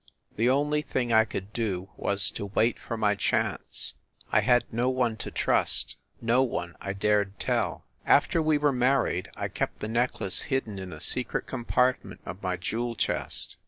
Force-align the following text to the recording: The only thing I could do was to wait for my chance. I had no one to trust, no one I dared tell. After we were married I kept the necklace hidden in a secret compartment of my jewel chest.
The 0.35 0.49
only 0.49 0.81
thing 0.81 1.13
I 1.13 1.25
could 1.25 1.53
do 1.53 1.89
was 1.95 2.31
to 2.31 2.47
wait 2.47 2.79
for 2.79 2.97
my 2.97 3.13
chance. 3.13 3.93
I 4.31 4.39
had 4.41 4.63
no 4.73 4.89
one 4.89 5.15
to 5.17 5.29
trust, 5.29 5.95
no 6.19 6.41
one 6.41 6.75
I 6.81 6.93
dared 6.93 7.39
tell. 7.39 7.85
After 8.03 8.41
we 8.41 8.57
were 8.57 8.73
married 8.73 9.29
I 9.37 9.47
kept 9.47 9.77
the 9.77 9.87
necklace 9.87 10.41
hidden 10.49 10.79
in 10.79 10.91
a 10.91 10.99
secret 10.99 11.45
compartment 11.45 12.21
of 12.25 12.41
my 12.41 12.57
jewel 12.57 12.95
chest. 12.95 13.57